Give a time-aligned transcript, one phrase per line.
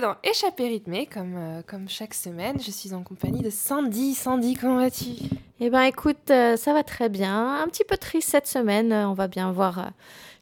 [0.00, 2.58] Dans Échappée rythmée, comme, euh, comme chaque semaine.
[2.58, 4.14] Je suis en compagnie de Sandy.
[4.14, 5.10] Sandy, comment vas-tu?
[5.60, 7.62] Eh ben, écoute, euh, ça va très bien.
[7.62, 8.92] Un petit peu triste cette semaine.
[8.92, 9.78] On va bien voir.
[9.78, 9.82] Euh,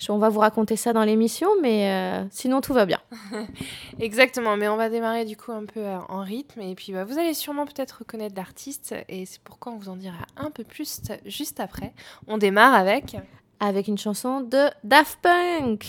[0.08, 3.00] on va vous raconter ça dans l'émission, mais sinon tout va bien.
[4.00, 6.62] Exactement, mais on va démarrer du coup un peu en rythme.
[6.62, 8.94] Et puis bah, vous allez sûrement peut-être reconnaître l'artiste.
[9.08, 11.92] Et c'est pourquoi on vous en dira un peu plus juste après.
[12.28, 13.16] On démarre avec.
[13.58, 15.88] Avec une chanson de Daft Punk.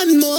[0.00, 0.29] One more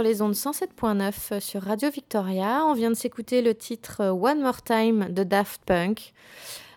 [0.00, 2.64] sur les ondes 107.9 sur Radio Victoria.
[2.64, 6.14] On vient de s'écouter le titre euh, One More Time de Daft Punk.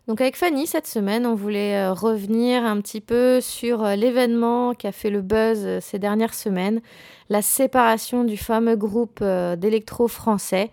[0.09, 4.73] Donc avec Fanny, cette semaine, on voulait euh, revenir un petit peu sur euh, l'événement
[4.73, 6.81] qui a fait le buzz euh, ces dernières semaines,
[7.29, 10.69] la séparation du fameux groupe euh, d'électro français.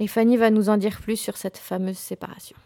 [0.00, 2.56] Et Fanny va nous en dire plus sur cette fameuse séparation.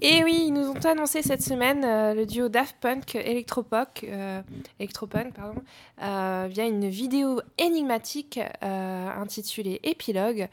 [0.00, 4.42] Et oui, ils nous ont annoncé cette semaine euh, le duo Daft Punk Electropunk, euh,
[4.78, 5.60] Electropunk pardon, euh,
[6.00, 10.48] via une vidéo énigmatique euh, intitulée Épilogue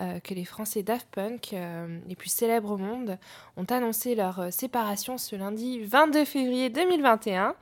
[0.00, 3.18] euh, que les Français Daft Punk, euh, les plus célèbres au monde,
[3.56, 7.54] ont annoncé leur euh, séparation ce lundi 22 février 2021.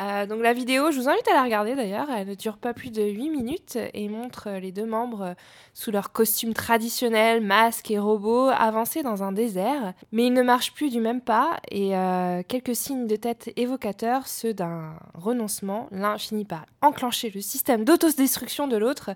[0.00, 2.72] Euh, donc la vidéo, je vous invite à la regarder d'ailleurs, elle ne dure pas
[2.72, 5.34] plus de 8 minutes et montre euh, les deux membres euh,
[5.74, 9.94] sous leurs costumes traditionnels, masques et robots, avancer dans un désert.
[10.12, 14.28] Mais ils ne marchent plus du même pas et euh, quelques signes de tête évocateurs,
[14.28, 15.88] ceux d'un renoncement.
[15.90, 16.44] L'un finit
[16.82, 19.10] enclencher le système d'autodestruction de l'autre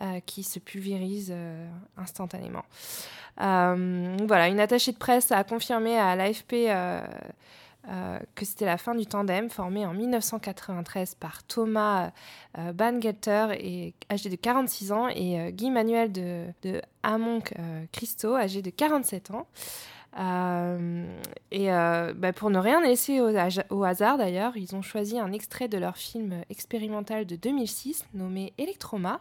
[0.00, 1.66] euh, qui se pulvérise euh,
[1.96, 2.64] instantanément.
[3.40, 6.70] Euh, voilà, une attachée de presse a confirmé à l'AFP
[8.34, 12.10] que c'était la fin du tandem formé en 1993 par Thomas
[12.74, 17.40] Bangalter, et, âgé de 46 ans, et Guy Manuel de, de Hamon
[17.92, 19.46] Christo, âgé de 47 ans.
[20.18, 21.06] Euh,
[21.50, 25.68] et euh, bah, pour ne rien laisser au, hasard d'ailleurs, ils ont choisi un extrait
[25.68, 29.20] de leur film expérimental de 2006 nommé Electroma,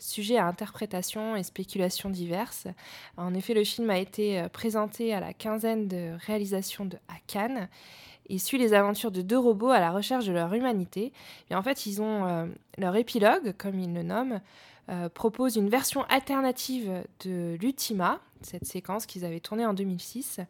[0.00, 2.66] sujet à interprétation et spéculations diverses.
[3.16, 7.14] En effet, le film a été euh, présenté à la quinzaine de réalisations de à
[7.26, 7.68] Cannes
[8.28, 11.12] et suit les aventures de deux robots à la recherche de leur humanité.
[11.50, 14.42] Et en fait, ils ont leur épilogue, comme ils le nomment,
[14.90, 20.40] euh, propose une version alternative de l'Ultima, cette séquence qu'ils avaient tournée en 2006,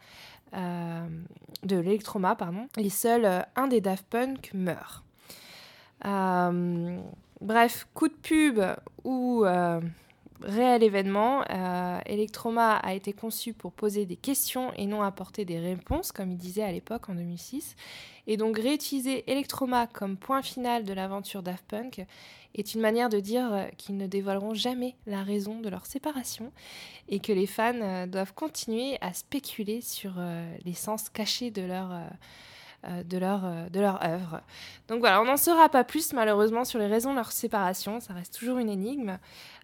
[0.55, 1.07] euh,
[1.65, 2.69] de l'Electroma, pardon.
[2.77, 5.03] Et seul euh, un des Daft Punk meurt.
[7.41, 8.61] Bref, coup de pub
[9.05, 9.45] ou
[10.43, 11.45] réel événement,
[12.07, 16.37] Electroma a été conçu pour poser des questions et non apporter des réponses, comme il
[16.37, 17.75] disait à l'époque en 2006.
[18.29, 22.07] Et donc réutiliser Electroma comme point final de l'aventure Daft Punk
[22.55, 26.53] est une manière de dire euh, qu'ils ne dévoileront jamais la raison de leur séparation
[27.09, 31.63] et que les fans euh, doivent continuer à spéculer sur euh, les sens cachés de
[31.63, 31.91] leur,
[32.85, 34.43] de, leur, de leur œuvre.
[34.89, 38.13] Donc voilà, on n'en saura pas plus malheureusement sur les raisons de leur séparation, ça
[38.13, 39.19] reste toujours une énigme.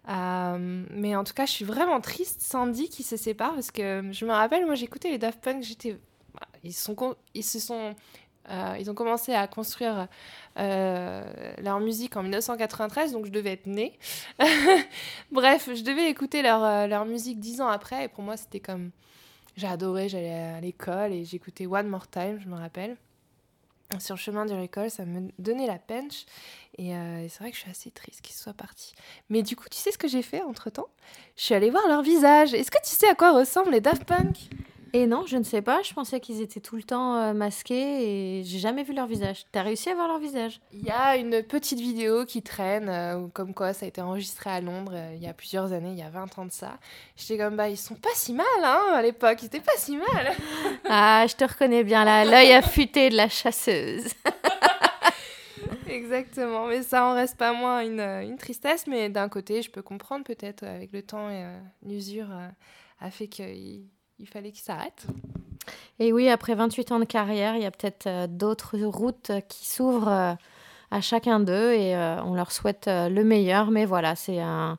[0.09, 4.25] Mais en tout cas, je suis vraiment triste, Sandy qui se sépare, parce que je
[4.25, 5.99] me rappelle, moi j'écoutais les Daft Punk, j'étais...
[6.64, 6.97] Ils, sont,
[7.35, 7.94] ils se sont...
[8.51, 10.07] euh, ils ont commencé à construire
[10.59, 11.25] euh,
[11.63, 13.99] leur musique en 1993, donc je devais être née.
[15.33, 18.61] Bref, je devais écouter leur, euh, leur musique dix ans après, et pour moi c'était
[18.61, 18.91] comme...
[19.57, 22.97] J'ai adoré, j'allais à l'école et j'écoutais One More Time, je me rappelle.
[24.01, 26.25] Sur le chemin de l'école, ça me donnait la penche.
[26.77, 26.93] Et,
[27.29, 28.95] c'est vrai que je suis assez triste qu'ils soient partis.
[29.31, 30.89] Mais du coup, tu sais ce que j'ai fait entre temps
[31.37, 32.53] Je suis allée voir leur visage.
[32.53, 34.51] Est-ce que tu sais à quoi ressemblent les Daft Punk?
[34.97, 35.83] Et non, je ne sais pas.
[35.83, 39.45] Je pensais qu'ils étaient tout le temps euh, masqués et j'ai jamais vu leur visage.
[39.51, 40.61] T'as réussi à voir leur visage?
[40.73, 44.51] Il y a une petite vidéo qui traîne, euh, comme quoi ça a été enregistré
[44.51, 46.79] à Londres euh, il y a plusieurs années, il y a 20 ans de ça.
[47.17, 49.39] J'étais comme, bah, ils sont pas si mal, hein, à l'époque.
[49.43, 50.33] Ils étaient pas si mal.
[50.89, 52.25] ah, je te reconnais bien là.
[52.25, 54.05] L'œil affûté de la chasseuse.
[55.89, 59.83] Exactement, mais ça en reste pas moins une, une tristesse, mais d'un côté, je peux
[59.83, 61.45] comprendre peut-être avec le temps et
[61.83, 62.29] l'usure
[63.01, 63.87] a fait qu'il
[64.18, 65.06] il fallait qu'il s'arrête.
[65.99, 69.66] Et oui, après 28 ans de carrière, il y a peut-être euh, d'autres routes qui
[69.66, 70.35] s'ouvrent euh,
[70.90, 73.71] à chacun d'eux et euh, on leur souhaite le meilleur.
[73.71, 74.78] Mais voilà, c'est un,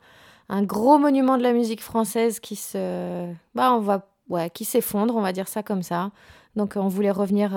[0.50, 5.16] un, gros monument de la musique française qui se, bah, on va, ouais, qui s'effondre,
[5.16, 6.12] on va dire ça comme ça.
[6.56, 7.52] Donc on voulait revenir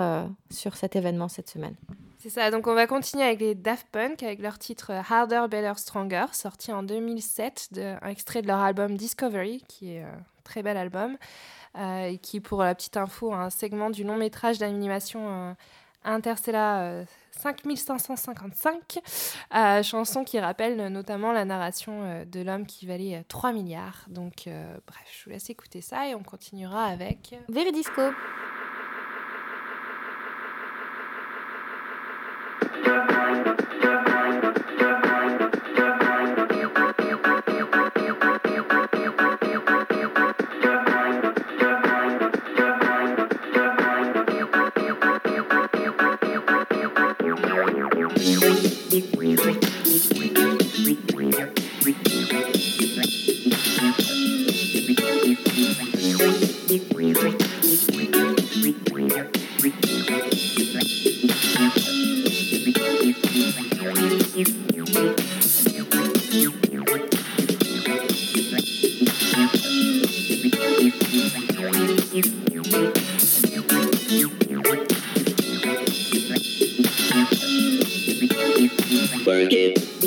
[0.51, 1.77] sur cet événement cette semaine.
[2.19, 5.75] C'est ça, donc on va continuer avec les Daft Punk avec leur titre Harder, Better,
[5.77, 10.65] Stronger, sorti en 2007, de, un extrait de leur album Discovery, qui est un très
[10.65, 11.17] bel album
[11.79, 15.53] euh, qui, pour la petite info, un segment du long métrage d'animation euh,
[16.05, 18.99] Interstellar euh, 5555,
[19.55, 24.07] euh, chanson qui rappelle notamment la narration euh, de l'homme qui valait 3 milliards.
[24.09, 24.45] Donc,
[24.87, 28.03] bref, je vous laisse écouter ça et on continuera avec Veridisco.
[49.01, 49.58] Music.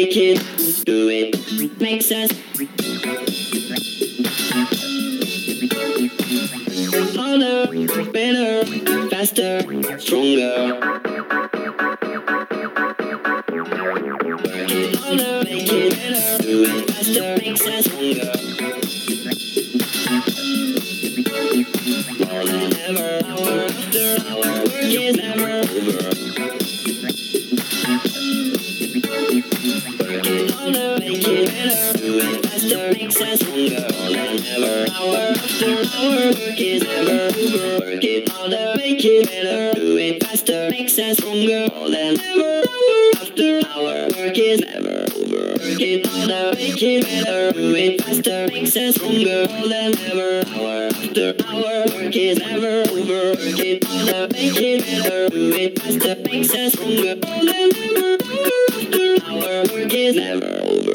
[0.00, 2.30] make it, do it, makes us.
[7.14, 7.66] Harder,
[8.10, 8.64] better,
[9.10, 9.60] faster,
[9.98, 10.99] stronger.
[33.10, 33.74] makes us stronger.
[33.74, 35.66] and ever hour after
[35.98, 37.84] hour, work is never over.
[37.84, 39.74] Work it harder, make it better.
[39.74, 41.66] Do it faster, makes us stronger.
[41.90, 45.58] Than ever hour after hour, work is never over.
[45.58, 47.52] Work it harder, make it better.
[47.52, 49.46] Do it faster, makes us stronger.
[49.50, 53.34] all and ever hour after hour, work is never over.
[53.34, 55.28] Work it harder, make it better.
[55.30, 57.16] Do it faster, makes us stronger.
[57.16, 58.20] Than ever
[59.26, 60.89] hour work is never over.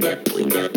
[0.00, 0.72] that we got.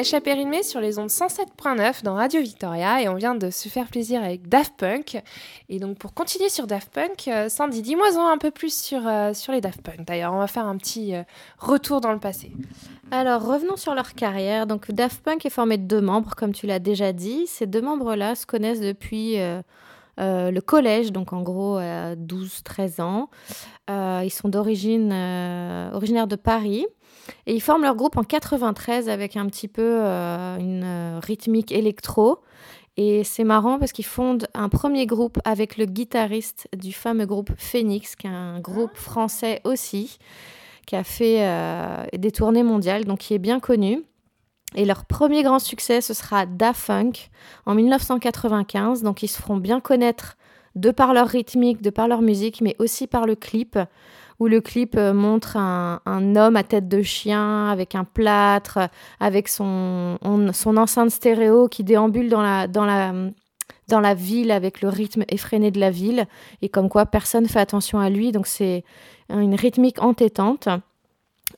[0.00, 3.86] Échappée rythmée sur les ondes 107.9 dans Radio Victoria et on vient de se faire
[3.88, 5.22] plaisir avec Daft Punk.
[5.68, 9.34] Et donc pour continuer sur Daft Punk, euh, Sandy, dis-moi un peu plus sur, euh,
[9.34, 10.06] sur les Daft Punk.
[10.06, 11.22] D'ailleurs, on va faire un petit euh,
[11.58, 12.50] retour dans le passé.
[13.10, 14.66] Alors revenons sur leur carrière.
[14.66, 17.46] Donc Daft Punk est formé de deux membres, comme tu l'as déjà dit.
[17.46, 19.36] Ces deux membres-là se connaissent depuis...
[20.20, 23.30] le collège, donc en gros 12-13 ans.
[23.88, 25.12] ils sont d'origine
[25.92, 26.86] originaires de Paris.
[27.46, 31.72] Et ils forment leur groupe en 93 avec un petit peu euh, une euh, rythmique
[31.72, 32.38] électro.
[32.96, 37.50] Et c'est marrant parce qu'ils fondent un premier groupe avec le guitariste du fameux groupe
[37.56, 40.18] Phoenix, qui est un groupe français aussi,
[40.86, 44.04] qui a fait euh, des tournées mondiales, donc qui est bien connu.
[44.74, 47.12] Et leur premier grand succès, ce sera Da Funk
[47.66, 49.02] en 1995.
[49.02, 50.36] Donc ils se feront bien connaître
[50.76, 53.78] de par leur rythmique, de par leur musique, mais aussi par le clip
[54.40, 56.00] où le clip euh, montre un,
[56.34, 58.78] homme à tête de chien avec un plâtre,
[59.20, 60.18] avec son,
[60.54, 63.12] son enceinte stéréo qui déambule dans la, dans, la,
[63.88, 66.26] dans la ville avec le rythme effréné de la ville
[66.62, 68.32] et comme quoi personne fait attention à lui.
[68.32, 68.82] Donc c'est
[69.28, 70.68] une rythmique entêtante.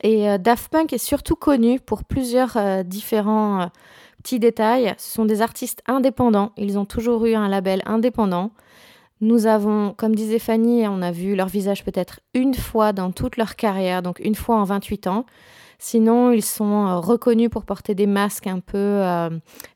[0.02, 3.70] Et euh, Daft Punk est surtout connu pour plusieurs euh, différents
[4.22, 4.94] petits détails.
[4.98, 6.52] Ce sont des artistes indépendants.
[6.57, 8.50] Ils ont toujours eu un label indépendant.
[9.20, 13.37] Nous avons, comme disait Fanny, on a vu leur visage peut-être une fois dans toute
[13.37, 15.26] leur carrière, donc une fois en 28 ans.
[15.85, 19.31] Sinon, ils sont euh, reconnus pour porter des masques un peu euh,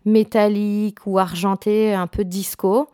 [0.05, 2.89] métalliques ou argentés, un peu disco.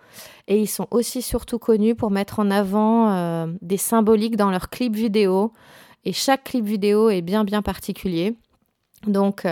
[0.49, 4.71] Et ils sont aussi surtout connus pour mettre en avant euh, des symboliques dans leurs
[4.71, 5.53] clips vidéo.
[6.05, 8.37] Et chaque clip vidéo est bien bien particulier.
[9.07, 9.47] Donc,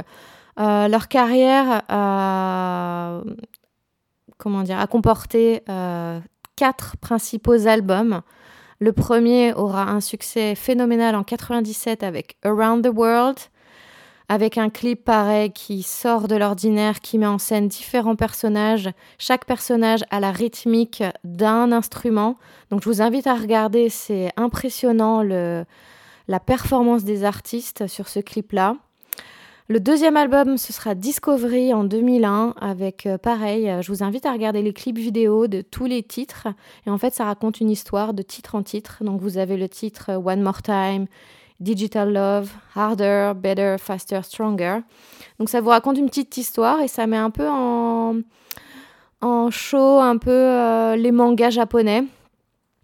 [0.57, 1.83] leur carrière
[4.41, 5.63] comment dire, a comporté
[6.57, 8.23] quatre principaux albums.
[8.81, 13.39] Le premier aura un succès phénoménal en 97 avec Around the World,
[14.31, 18.89] avec un clip pareil qui sort de l'ordinaire, qui met en scène différents personnages.
[19.19, 22.39] Chaque personnage a la rythmique d'un instrument.
[22.71, 25.67] Donc je vous invite à regarder, c'est impressionnant le,
[26.31, 28.77] la performance des artistes sur ce clip-là.
[29.67, 34.27] Le deuxième album, ce sera Discovery en 2001, avec euh, pareil, euh, je vous invite
[34.27, 36.47] à regarder les clips vidéo de tous les titres.
[36.87, 39.03] Et en fait, ça raconte une histoire de titre en titre.
[39.03, 41.07] Donc vous avez le titre euh, One More Time,
[41.59, 44.79] Digital Love, Harder, Better, Faster, Stronger.
[45.41, 48.19] Donc ça vous raconte une petite histoire et ça met un peu en,
[49.21, 52.05] en show un peu les mangas japonais.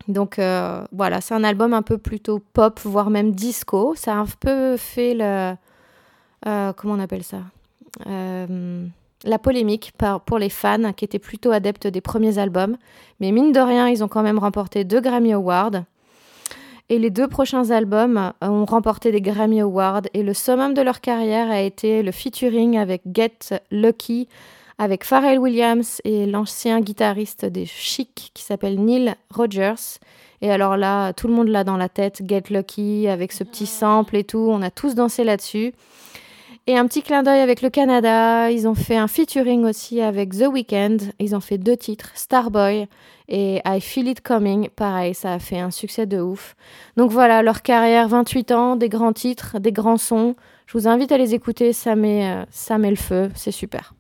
[0.08, 3.94] Donc euh, voilà, c'est un album un peu plutôt pop, voire même disco.
[3.96, 5.54] Ça a un peu fait le...
[6.46, 7.38] Euh, comment on appelle ça
[9.24, 9.92] La polémique
[10.26, 12.76] pour les fans qui étaient plutôt adeptes des premiers albums.
[13.20, 15.82] Mais mine de rien, ils ont quand même remporté deux Grammy Awards.
[16.88, 20.82] Et les deux prochains albums euh, ont remporté des Grammy Awards et le summum de
[20.82, 24.28] leur carrière a été le featuring avec Get Lucky
[24.78, 29.98] avec Pharrell Williams et l'ancien guitariste des Chic qui s'appelle Neil Rogers.
[30.42, 33.66] Et alors là, tout le monde l'a dans la tête, Get Lucky avec ce petit
[33.66, 35.72] sample et tout, on a tous dansé là-dessus.
[36.68, 40.36] Et un petit clin d'œil avec le Canada, ils ont fait un featuring aussi avec
[40.36, 42.88] The Weeknd, ils ont fait deux titres, Starboy
[43.28, 46.56] et I Feel It Coming, pareil, ça a fait un succès de ouf.
[46.96, 50.34] Donc voilà, leur carrière, 28 ans, des grands titres, des grands sons.
[50.66, 53.95] Je vous invite à les écouter, ça met, euh, ça met le feu, c'est super.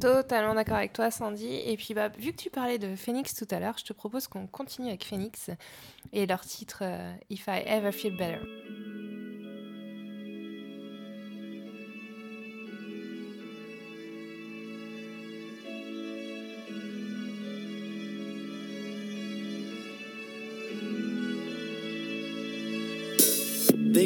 [0.00, 1.60] Totalement d'accord avec toi, Sandy.
[1.66, 4.28] Et puis, bah, vu que tu parlais de Phoenix tout à l'heure, je te propose
[4.28, 5.50] qu'on continue avec Phoenix
[6.12, 8.99] et leur titre euh, If I Ever Feel Better.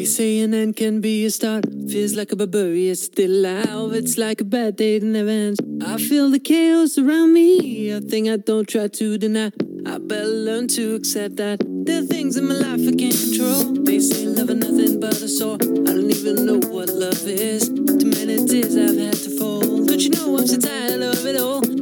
[0.04, 1.64] They say an end can be a start.
[1.88, 3.94] Feels like a barbarian still alive.
[3.94, 5.58] It's like a bad day that never ends.
[5.82, 7.88] I feel the chaos around me.
[7.88, 9.50] A thing I don't try to deny.
[9.86, 11.64] I better learn to accept that.
[11.86, 13.82] There are things in my life I can't control.
[13.82, 15.54] They say love is nothing but a sore.
[15.54, 17.70] I don't even know what love is.
[17.70, 19.60] Too many tears I've had to fall.
[19.62, 21.73] Don't you know I'm so tired of it all?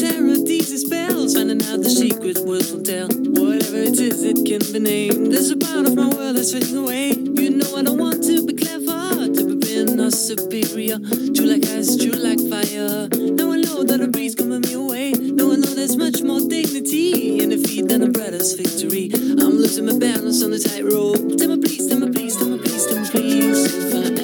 [0.00, 1.34] Terror, these spells.
[1.34, 3.06] Finding out the secret words will tell.
[3.36, 5.30] Whatever it is, it can be named.
[5.30, 7.12] There's a part of my world that's fading away.
[7.12, 10.96] You know I don't want to be clever, to be being or superior.
[11.36, 13.12] True like ice, true like fire.
[13.12, 15.12] Now I know that a breeze coming me away.
[15.12, 19.10] Now I know there's much more dignity in defeat than a brother's victory.
[19.12, 21.36] I'm losing my balance on the tightrope.
[21.36, 24.19] Tell me please, tell me please, tell me please, tell me please.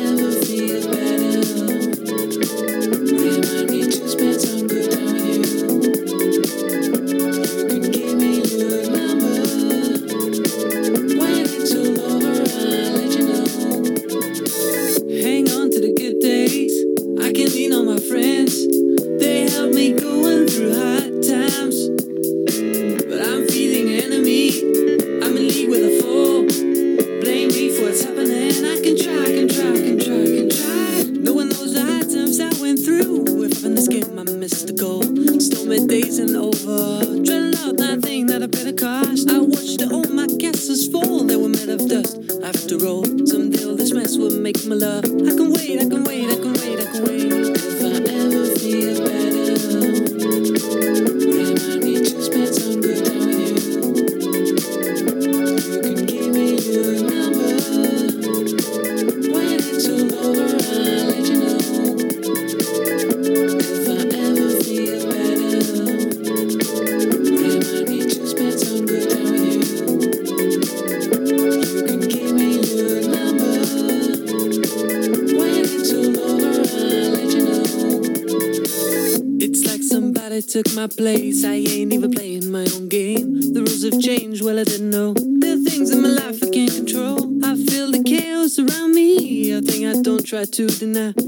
[80.63, 81.45] Took my place.
[81.45, 83.53] I ain't even playing my own game.
[83.53, 85.13] The rules have changed, well, I didn't know.
[85.13, 87.19] There are things in my life I can't control.
[87.45, 89.51] I feel the chaos around me.
[89.53, 91.26] A thing I don't try to deny.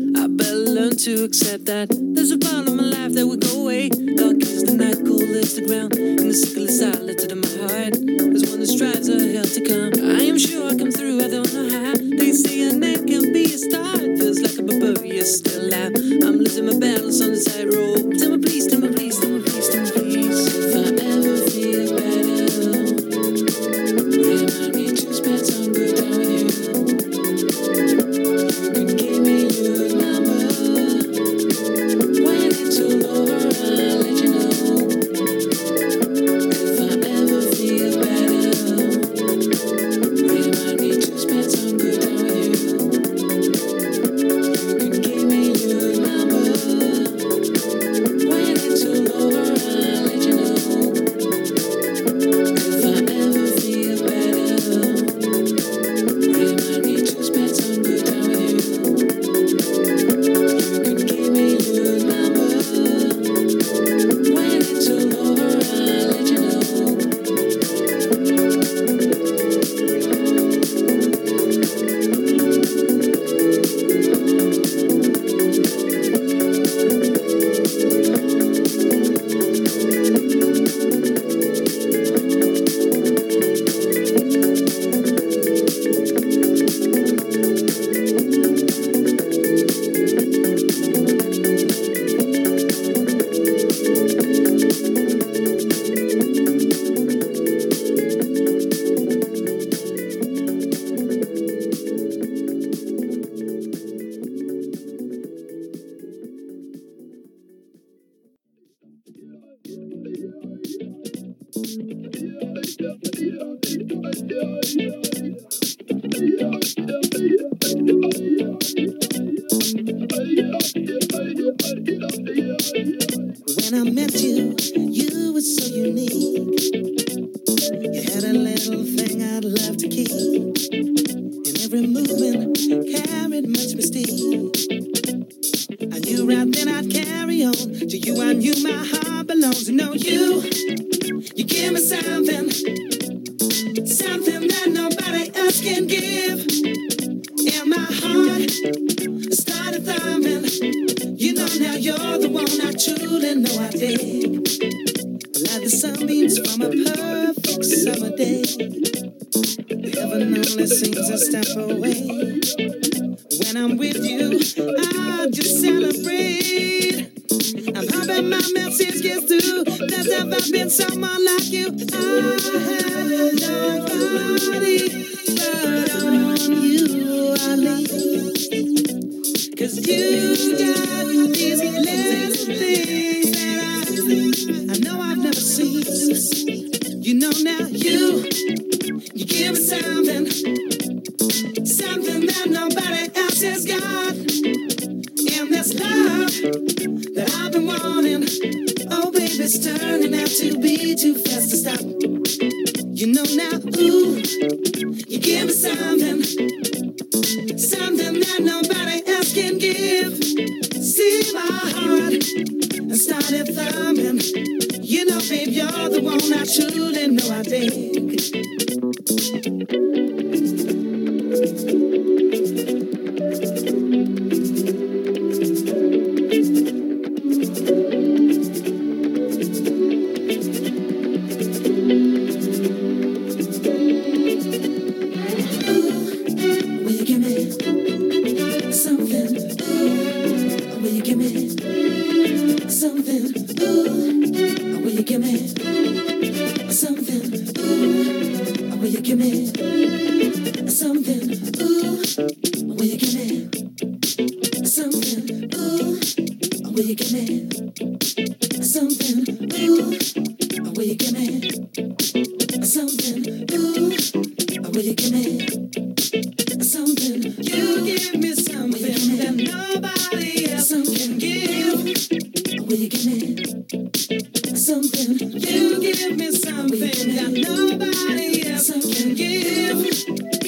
[274.55, 275.19] Something.
[275.19, 279.79] You give me something that nobody else can give.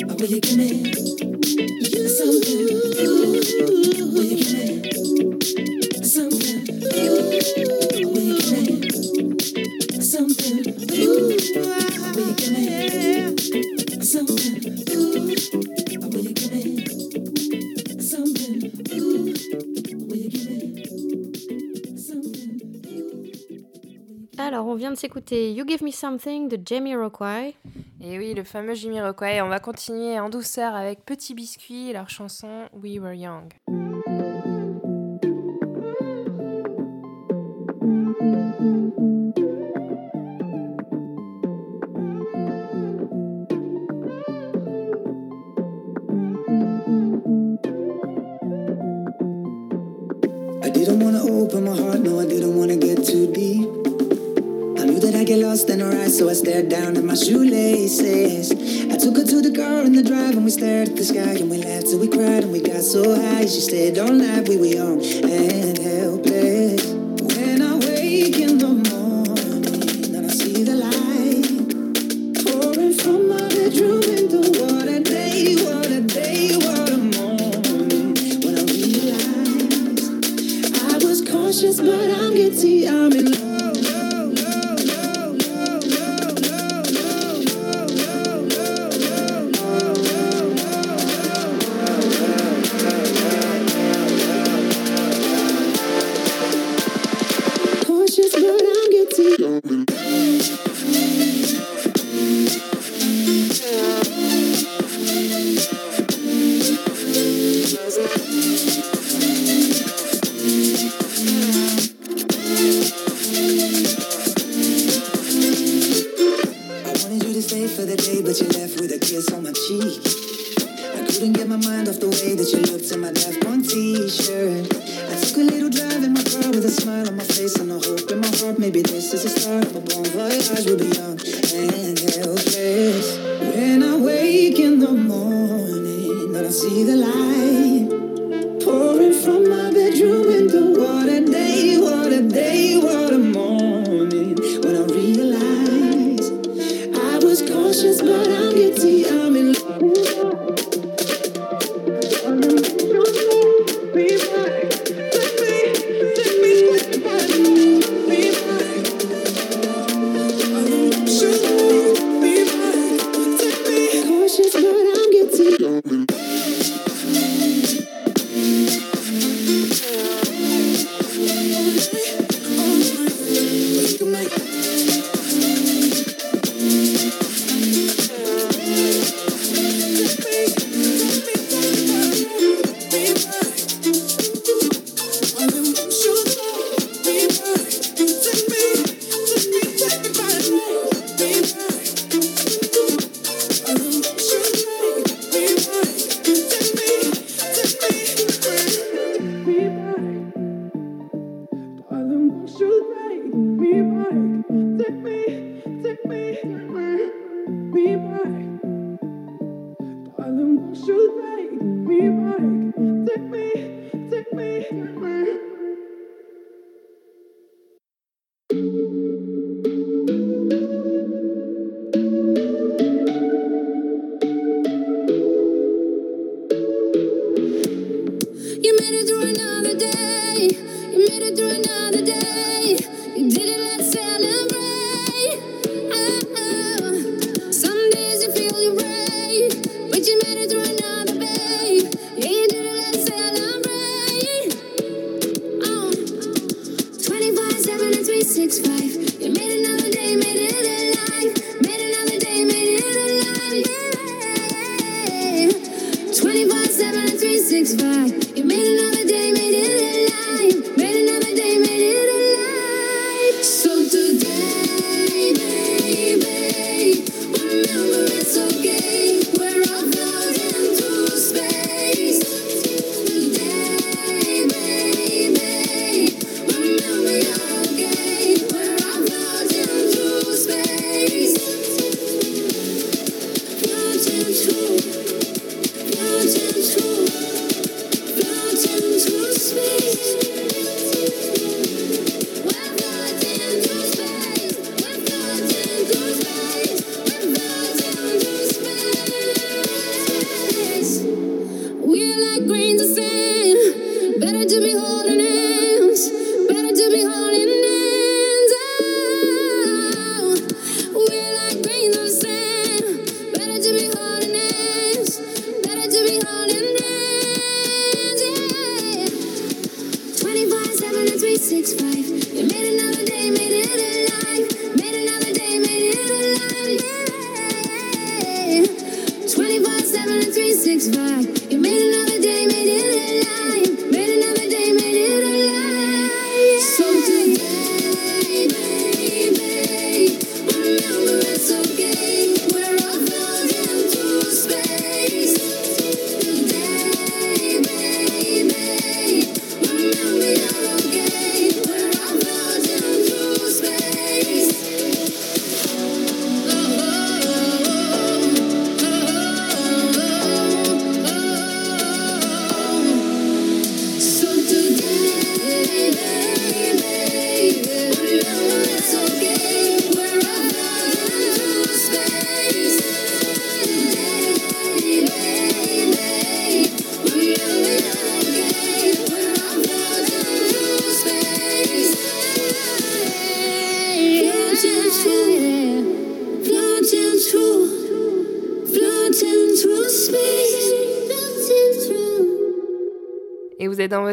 [0.08, 0.89] I really can make.
[24.96, 27.54] S'écouter You Give Me Something de Jamie Rockway.
[28.02, 29.40] Et oui, le fameux Jamie Rockway.
[29.42, 33.52] On va continuer en douceur avec Petit Biscuit et leur chanson We Were Young.
[50.62, 53.79] I didn't want to open my heart, no, I didn't want to get too deep.
[55.24, 58.50] Get lost in her eyes, so I stared down at my shoelaces.
[58.90, 61.36] I took her to the car in the drive, and we stared at the sky,
[61.40, 63.42] and we laughed till we cried, and we got so high.
[63.42, 65.59] She stayed all night, we were young and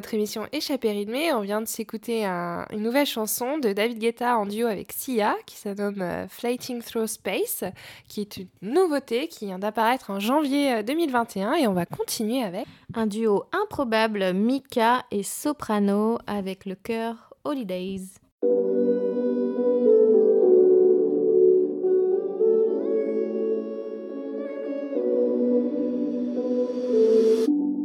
[0.07, 1.33] votre émission Échappée rythmée.
[1.33, 5.57] On vient de s'écouter une nouvelle chanson de David Guetta en duo avec Sia qui
[5.57, 7.65] s'appelle euh, Flighting Through Space,
[8.07, 12.41] qui est une nouveauté qui vient d'apparaître en janvier 2021 euh, et on va continuer
[12.41, 18.05] avec un duo improbable Mika et Soprano avec le chœur Holidays.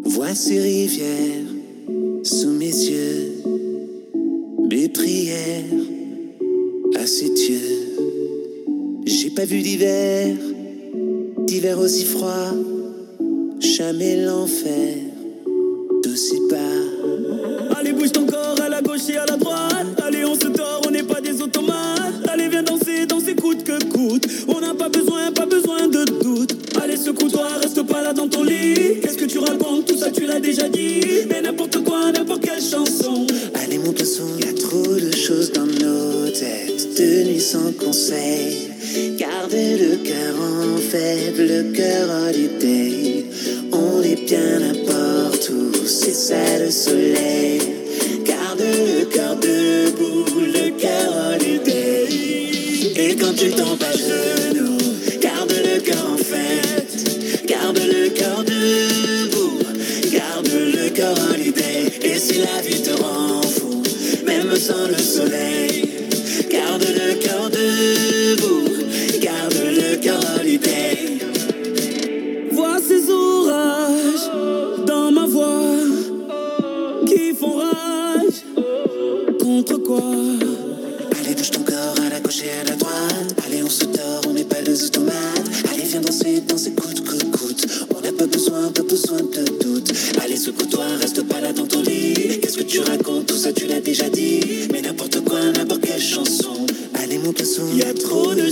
[0.05, 1.52] Voici rivière
[2.23, 3.33] sous mes yeux.
[4.69, 5.65] d'hiver
[6.97, 7.97] à ses dieux.
[9.05, 10.37] J'ai pas vu d'hiver,
[11.47, 12.53] d'hiver aussi froid,
[13.59, 15.02] jamais l'enfer
[37.79, 38.71] Conseil.
[39.19, 43.27] Gardez le cœur en faible, le cœur holiday.
[43.73, 47.61] On est bien n'importe où, c'est ça le soleil.
[48.25, 52.09] Garde le cœur debout, le cœur holiday.
[52.97, 54.79] Et quand tu tombes à genoux,
[55.21, 57.47] garde le cœur en fête.
[57.47, 59.59] Garde le cœur debout,
[60.13, 61.93] garde le cœur holiday.
[62.03, 63.83] Et si la vie te rend fou,
[64.27, 65.92] même sans le soleil,
[97.63, 98.52] Poisson, y a trop de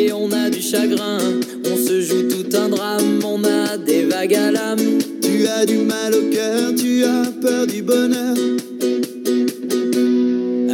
[0.00, 1.18] et on a du chagrin.
[1.64, 4.98] On se joue tout un drame, on a des vagues à l'âme.
[5.22, 8.36] Tu as du mal au cœur, tu as peur du bonheur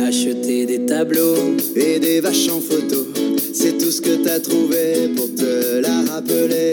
[0.07, 3.07] Acheter des tableaux, et des vaches en photo.
[3.53, 6.73] C'est tout ce que t'as trouvé pour te la rappeler.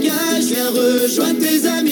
[0.00, 1.89] Bagages, viens rejoindre tes amis.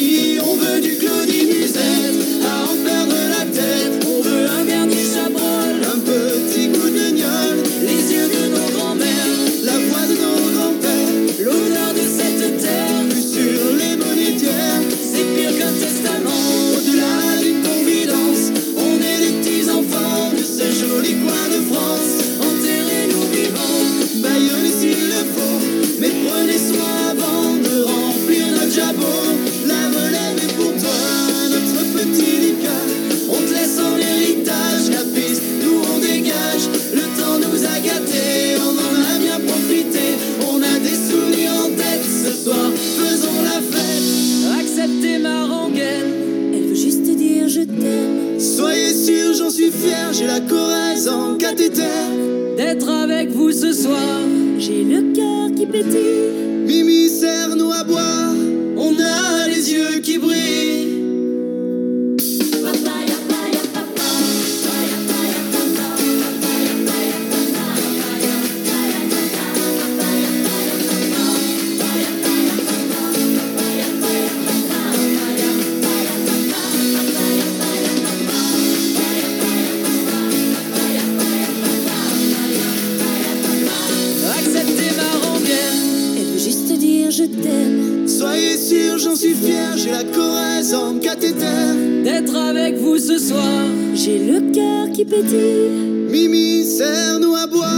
[95.21, 97.69] Mimi, serre-nous à boire,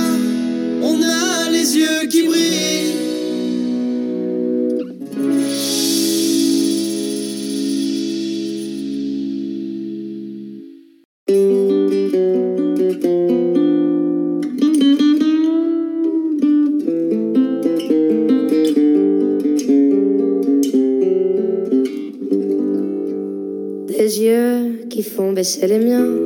[0.82, 2.96] on a les yeux qui brillent.
[23.88, 26.19] Des yeux qui font baisser les miens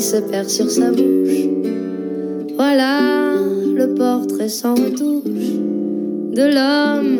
[0.00, 1.48] se perd sur sa bouche.
[2.54, 3.34] Voilà
[3.74, 5.52] le portrait sans retouche
[6.32, 7.18] de l'homme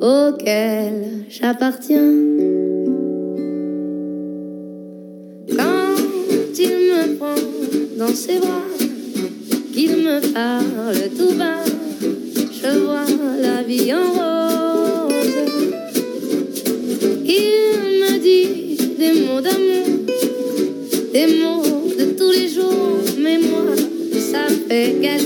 [0.00, 2.12] auquel j'appartiens.
[5.56, 7.34] Quand il me prend
[7.98, 8.68] dans ses bras,
[9.72, 11.63] qu'il me parle tout bas.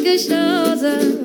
[0.09, 1.18] Gestause.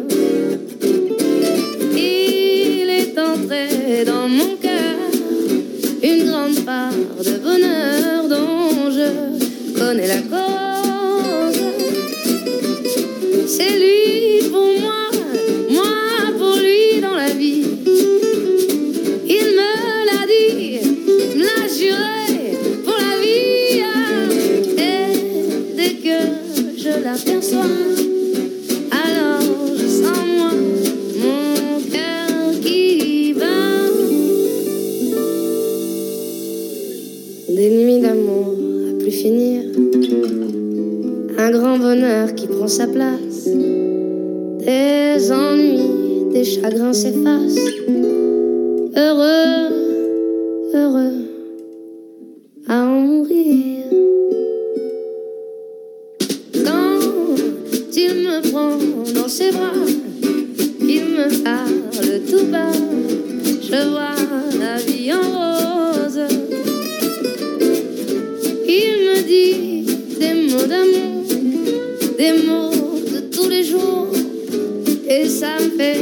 [75.78, 75.98] fait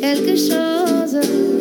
[0.00, 1.51] quelque chose.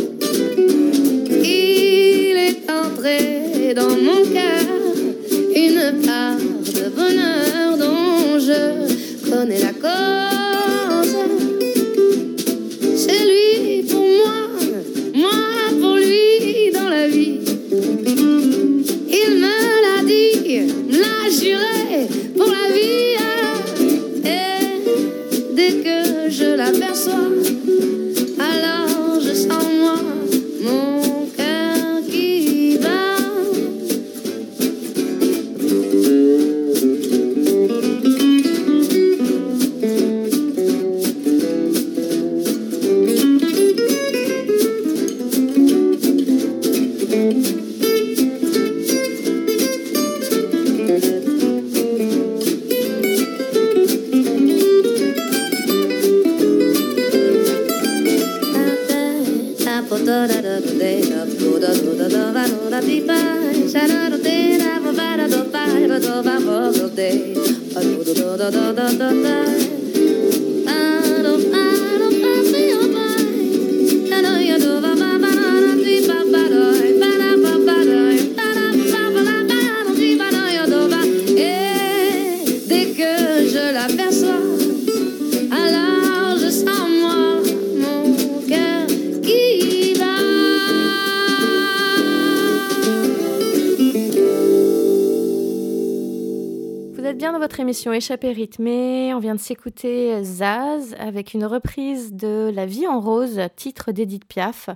[97.72, 102.86] émission Échappée rythmée, on vient de s'écouter euh, Zaz avec une reprise de La vie
[102.86, 104.70] en rose, titre d'Edith Piaf.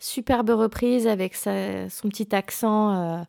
[0.00, 3.22] Superbe reprise avec son petit accent euh,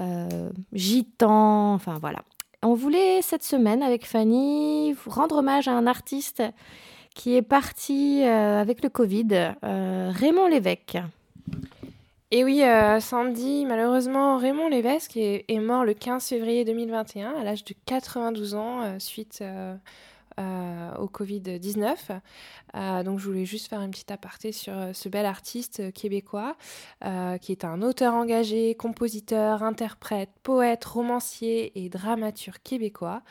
[0.00, 2.18] euh, gitan, enfin voilà.
[2.62, 6.42] On voulait cette semaine avec Fanny rendre hommage à un artiste
[7.14, 10.98] qui est parti euh, avec le Covid, Raymond Lévesque.
[12.34, 17.62] Et oui, euh, Sandy, malheureusement, Raymond Lévesque est, mort le 15 février 2021 à l'âge
[17.62, 19.42] de 92 ans suite
[20.38, 22.20] euh, au Covid-19.
[22.74, 26.56] Euh, donc je voulais juste faire une petite aparté sur euh, ce bel artiste québécois
[27.40, 33.22] qui est un auteur engagé, compositeur, interprète, poète, romancier et dramaturge québécois,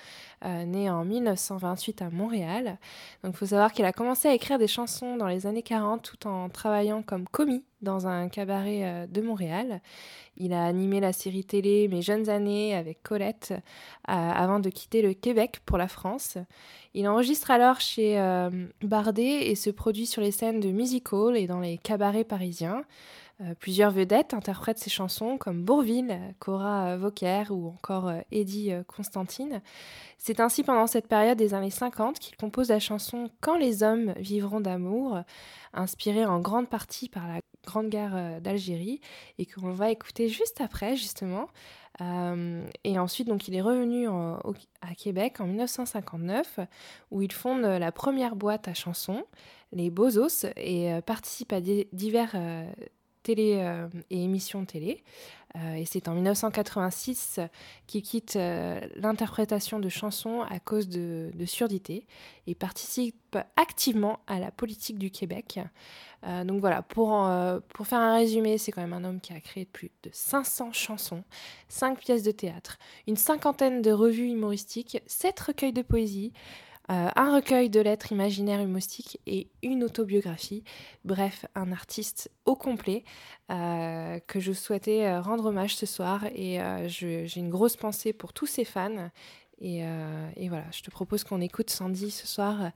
[0.43, 2.77] né en 1928 à Montréal.
[3.23, 6.01] Donc il faut savoir qu'il a commencé à écrire des chansons dans les années 40
[6.03, 9.81] tout en travaillant comme commis dans un cabaret de Montréal.
[10.37, 13.53] Il a animé la série télé Mes jeunes années avec Colette
[14.05, 16.37] avant de quitter le Québec pour la France.
[16.93, 18.49] Il enregistre alors chez euh,
[18.81, 22.83] Bardet et se produit sur les scènes de music hall et dans les cabarets parisiens.
[23.41, 29.61] Euh, plusieurs vedettes interprètent ses chansons comme Bourville, Cora Vauquer ou encore euh, Eddie Constantine.
[30.17, 34.13] C'est ainsi pendant cette période des années 50 qu'il compose la chanson Quand les hommes
[34.17, 35.19] vivront d'amour,
[35.73, 39.01] inspirée en grande partie par la Grande Guerre d'Algérie
[39.37, 41.47] et qu'on va écouter juste après justement.
[41.99, 46.59] Euh, et ensuite, donc, il est revenu à Québec en 1959,
[47.11, 49.23] où il fonde la première boîte à chansons,
[49.71, 52.65] les Bozos, et euh, participe à divers euh,
[53.23, 55.03] télé et émissions télé.
[55.55, 57.39] et c'est en 1986
[57.87, 58.37] qu'il quitte
[58.95, 62.05] l'interprétation de chansons à cause de, surdité
[62.47, 65.59] et participe activement à la politique du Québec.
[66.25, 69.33] Euh, donc voilà, pour, euh, pour faire un résumé, c'est quand même un homme qui
[69.33, 71.23] a créé plus de 500 chansons,
[71.69, 76.31] 5 pièces de théâtre, une cinquantaine de revues humoristiques, 7 recueils de poésie,
[76.89, 80.63] euh, un recueil de lettres imaginaires humoristiques et une autobiographie.
[81.05, 83.03] Bref, un artiste au complet
[83.49, 88.63] que je souhaitais rendre hommage ce soir et j'ai une grosse pensée pour tous ses
[88.63, 89.09] fans.
[89.59, 92.71] Et, et voilà, je te propose qu'on écoute Sandy ce soir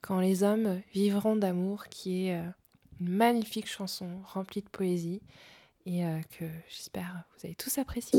[0.00, 2.40] quand les hommes vivront d'amour, qui est
[3.00, 5.22] une magnifique chanson remplie de poésie
[5.86, 8.18] et euh, que j'espère vous avez tous apprécié.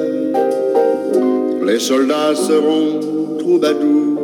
[1.65, 4.19] les soldats seront troubadours,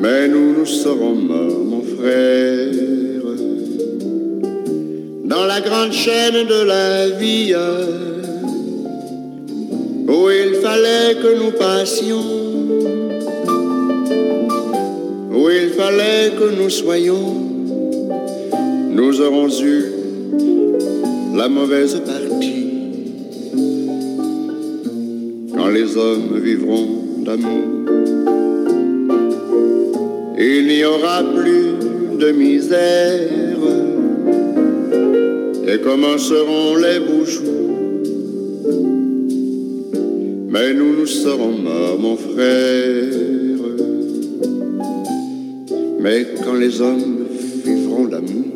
[0.00, 2.70] mais nous, nous serons morts, mon frère,
[5.24, 7.54] dans la grande chaîne de la vie
[10.08, 12.24] où il fallait que nous passions,
[15.32, 17.34] où il fallait que nous soyons,
[18.90, 19.84] nous aurons eu
[21.36, 22.15] la mauvaise partie.
[25.76, 27.68] Les hommes vivront d'amour,
[30.38, 33.58] il n'y aura plus de misère.
[35.68, 37.26] Et commenceront les beaux
[40.48, 43.12] mais nous nous serons morts, mon frère.
[46.00, 47.26] Mais quand les hommes
[47.66, 48.46] vivront d'amour,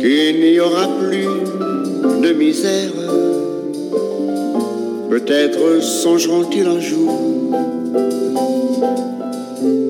[0.00, 1.30] qu'il n'y aura plus
[2.24, 2.97] de misère,
[5.28, 7.52] peut-être songeront-ils un jour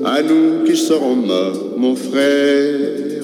[0.03, 3.23] à nous qui serons morts, mon frère,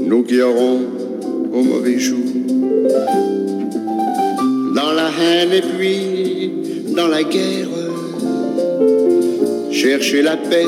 [0.00, 0.80] nous qui aurons
[1.52, 2.18] au mauvais jour
[4.74, 6.50] dans la haine et puis
[6.96, 7.68] dans la guerre.
[9.70, 10.66] Chercher la paix,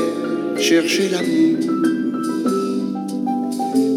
[0.56, 1.56] chercher l'amour,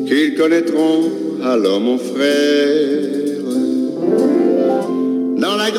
[0.07, 1.03] qu'ils connaîtront
[1.43, 2.98] alors mon frère.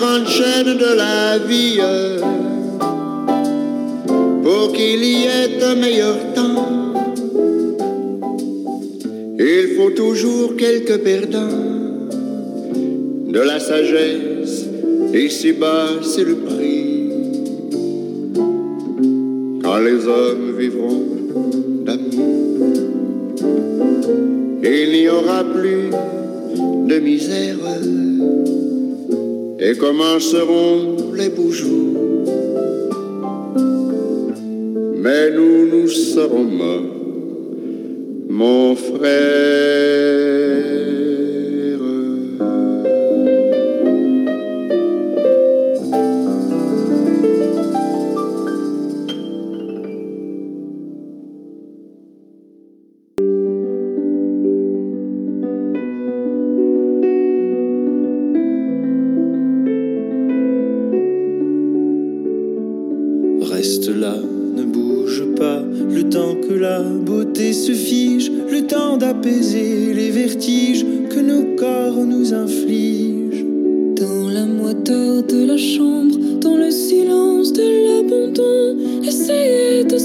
[0.00, 1.78] Grande chaîne de la vie,
[4.42, 6.94] pour qu'il y ait un meilleur temps,
[9.38, 12.08] il faut toujours quelques perdants.
[13.28, 14.64] De la sagesse,
[15.12, 17.10] ici-bas c'est le prix.
[19.62, 21.04] Quand les hommes vivront
[21.84, 22.64] d'amour,
[24.62, 25.90] il n'y aura plus
[26.88, 27.58] de misère
[29.70, 32.26] et commenceront les beaux jours?
[34.96, 36.99] Mais nous, nous serons morts,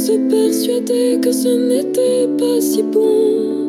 [0.05, 3.64] se persuader que ce n'était pas si bon.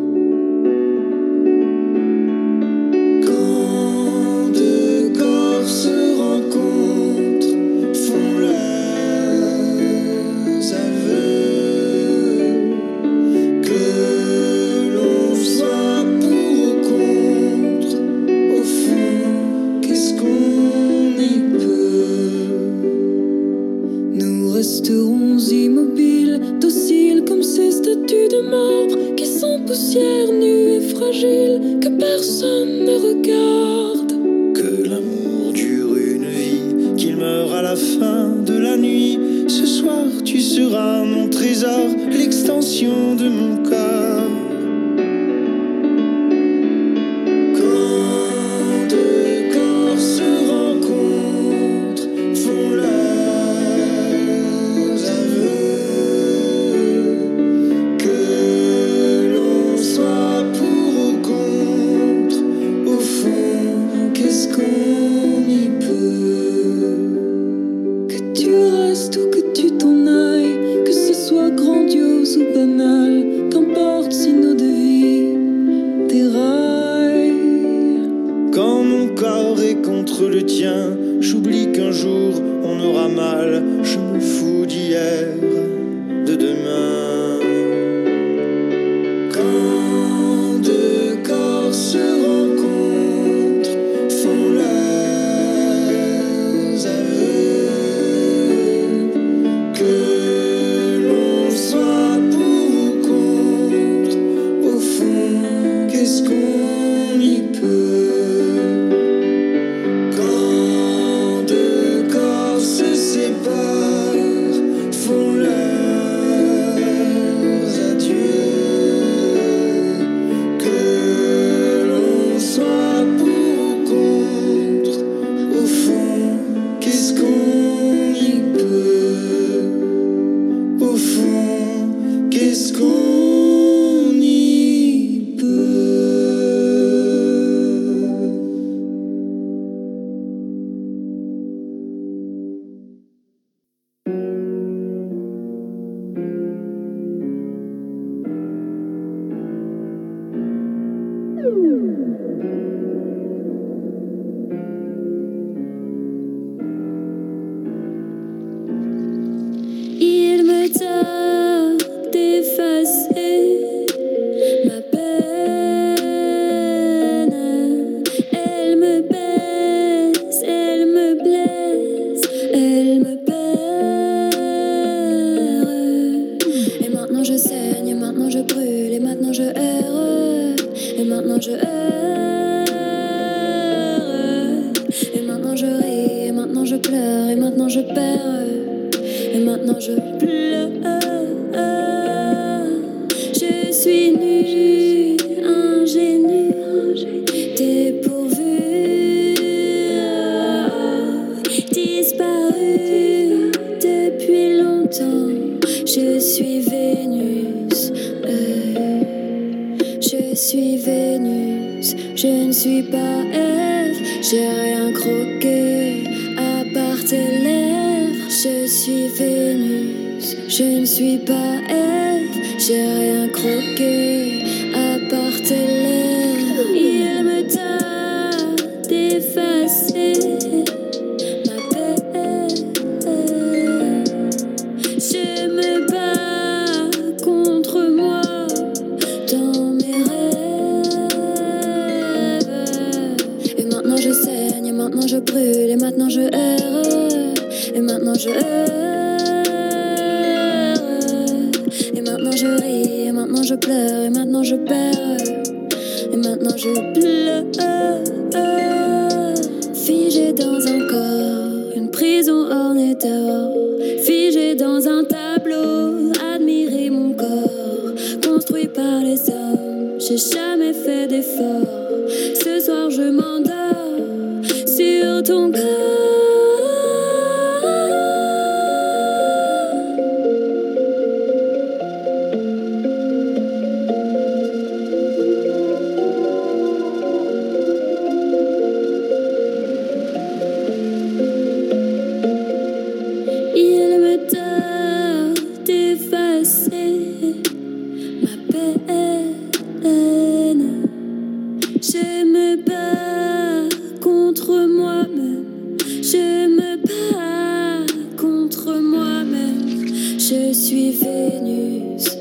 [310.28, 312.18] Je suis Vénus.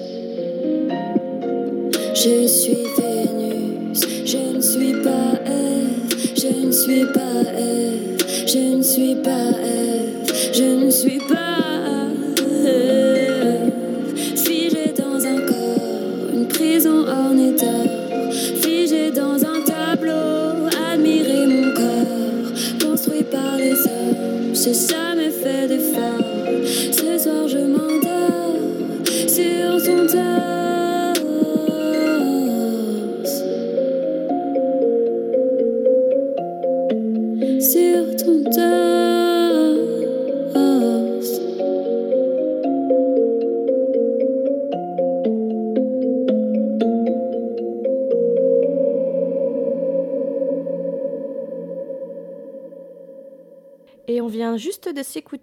[2.14, 2.95] Je suis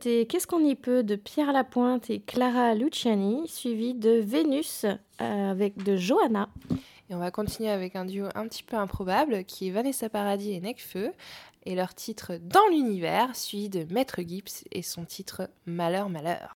[0.03, 5.80] Qu'est-ce qu'on y peut de Pierre Lapointe et Clara Luciani, suivi de Vénus euh, avec
[5.84, 6.48] de Johanna.
[7.09, 10.55] Et on va continuer avec un duo un petit peu improbable qui est Vanessa Paradis
[10.55, 11.12] et Necfeu
[11.66, 16.57] et leur titre Dans l'univers, suivi de Maître Gibbs et son titre Malheur, malheur.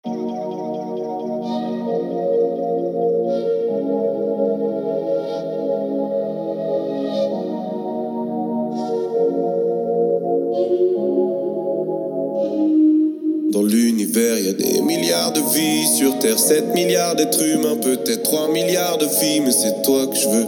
[14.14, 15.86] L'univers, y a des milliards de vies.
[15.96, 20.16] Sur Terre, 7 milliards d'êtres humains, peut-être 3 milliards de filles, mais c'est toi que
[20.16, 20.46] je veux.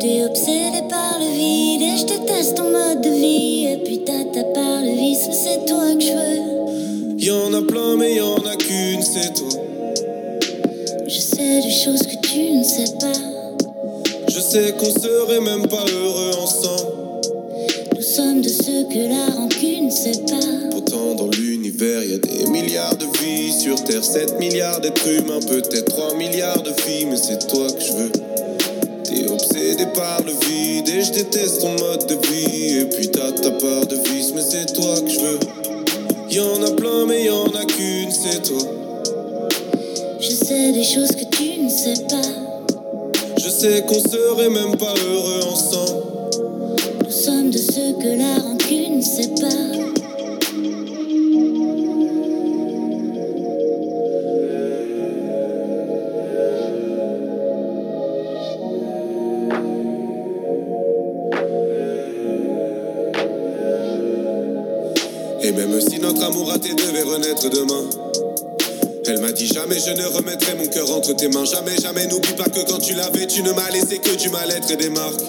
[0.00, 3.66] T'es obsédé par le vide et je déteste ton mode de vie.
[3.66, 7.18] Et puis t'as par le vice, mais c'est toi que je veux.
[7.18, 9.60] Y en a plein, mais y en a qu'une, c'est toi.
[11.06, 13.12] Je sais des choses que tu ne sais pas.
[14.28, 16.92] Je sais qu'on serait même pas heureux ensemble.
[17.96, 20.70] Nous sommes de ceux que la rancune sait pas.
[20.70, 21.30] Pourtant, dans
[21.70, 23.52] l'univers, y a des milliards de vies.
[23.52, 27.80] Sur Terre, 7 milliards d'êtres humains, peut-être 3 milliards de filles, mais c'est toi que
[27.80, 28.12] je veux.
[29.04, 32.78] T'es obsédé par le vide et je déteste ton mode de vie.
[32.78, 35.38] Et puis t'as ta part de vice, mais c'est toi que je veux.
[36.30, 38.62] Y en a plein, mais y en a qu'une, c'est toi.
[40.20, 43.36] Je sais des choses que tu ne sais pas.
[43.36, 46.02] Je sais qu'on serait même pas heureux ensemble.
[47.04, 49.30] Nous sommes de ceux que la rancune sait
[65.50, 67.82] Et même si notre amour raté devait renaître demain.
[69.04, 71.44] Elle m'a dit jamais je ne remettrai mon cœur entre tes mains.
[71.44, 74.70] Jamais, jamais, n'oublie pas que quand tu l'avais, tu ne m'as laissé que du mal-être
[74.70, 75.24] et des marques.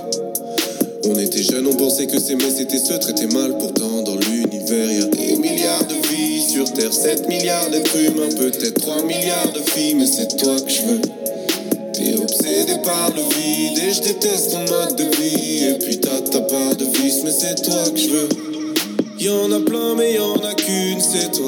[1.05, 3.57] On était jeunes, on pensait que s'aimer c'était se traiter mal.
[3.57, 6.43] Pourtant, dans l'univers, y a des milliards de vies.
[6.51, 10.69] Sur Terre, 7 milliards d'êtres humains, peut-être 3 milliards de filles, mais c'est toi que
[10.69, 11.01] je veux.
[11.93, 15.63] T'es obsédé par le vide et je déteste ton mode de vie.
[15.65, 18.50] Et puis t'as ta part de vice, mais c'est toi que je veux.
[19.23, 21.47] Y en a plein, mais y en a qu'une, c'est toi.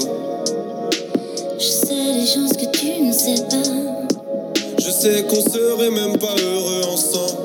[1.58, 4.78] Je sais des choses que tu ne sais pas.
[4.78, 7.42] Je sais qu'on serait même pas heureux ensemble.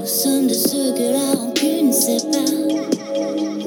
[0.00, 2.50] Nous sommes de ceux que la rancune sait pas.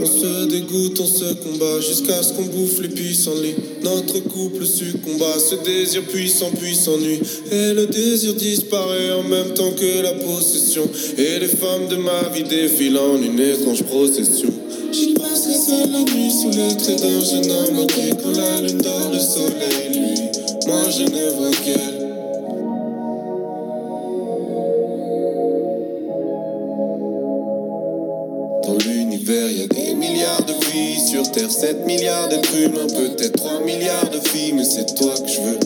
[0.02, 3.54] On se dégoûte, on se combat jusqu'à ce qu'on bouffe les pissenlits.
[3.84, 7.20] Notre couple succomba, ce désir puissant puis s'ennuie.
[7.52, 10.90] Et le désir disparaît en même temps que la possession.
[11.20, 14.61] Et les femmes de ma vie défilent en une étrange procession.
[15.72, 19.88] La nuit sous les traits d'un jeune homme manqué quand la lune dort, le soleil
[19.94, 20.20] lui.
[20.68, 21.98] Moi je ne vois qu'elle.
[28.68, 31.00] Dans l'univers, y a des milliards de vies.
[31.08, 35.30] Sur Terre, 7 milliards d'êtres humains, peut-être 3 milliards de filles, mais c'est toi que
[35.32, 35.60] je veux.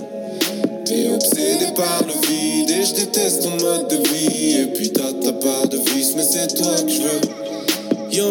[0.86, 4.62] T'es obsédé par le vide et je déteste ton mode de vie.
[4.62, 7.35] Et puis t'as ta part de vice, mais c'est toi que je veux.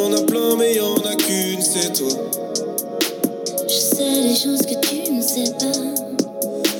[0.05, 2.11] Y en a plein, mais y en a qu'une, c'est toi.
[3.67, 5.73] Je sais des choses que tu ne sais pas.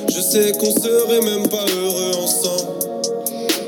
[0.07, 2.69] Je sais qu'on serait même pas heureux ensemble.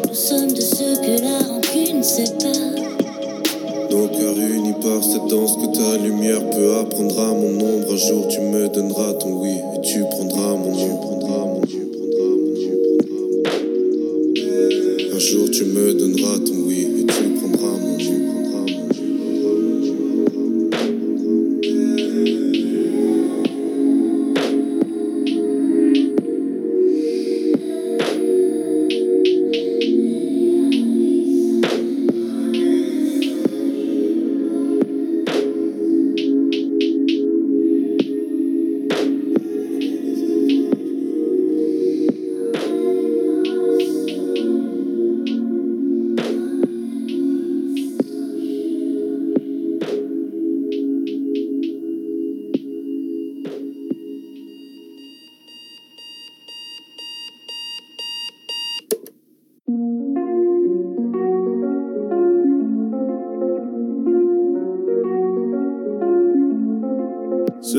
[0.08, 3.90] Nous sommes de ceux que la rancune sait pas.
[3.90, 7.94] Nos cœurs unis par cette danse que ta lumière peut apprendre à mon ombre.
[7.94, 10.98] Un jour tu me donneras ton oui et tu prendras mon nom.
[10.98, 11.62] Prendras mon
[15.16, 16.57] Un jour tu me donneras ton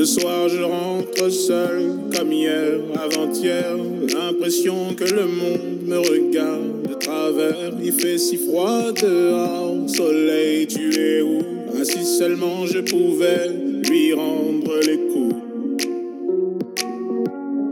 [0.09, 3.75] soir je rentre seul comme hier, avant-hier.
[4.15, 7.73] L'impression que le monde me regarde de travers.
[7.83, 11.39] Il fait si froid dehors, soleil, tu es où?
[11.75, 13.49] Ah si seulement je pouvais
[13.87, 15.35] lui rendre les coups.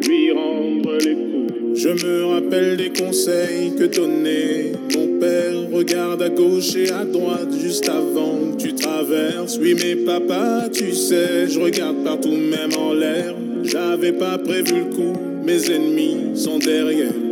[0.08, 1.80] Lui rendre les coups.
[1.80, 5.07] Je me rappelle des conseils que donnait mon
[5.88, 9.58] Regarde à gauche et à droite juste avant que tu traverses.
[9.58, 13.34] Oui, mais papa, tu sais, je regarde partout, même en l'air.
[13.64, 15.14] J'avais pas prévu le coup,
[15.46, 17.27] mes ennemis sont derrière.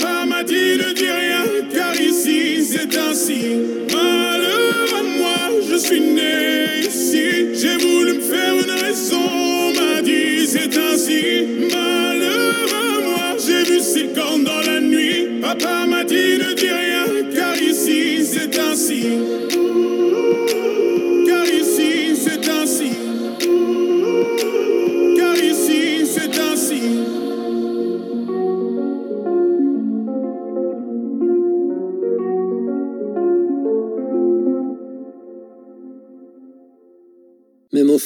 [0.00, 0.10] Nuit.
[0.10, 3.69] Papa m'a dit ne dis rien, car ici c'est ainsi.